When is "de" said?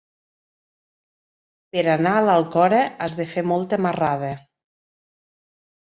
3.21-3.29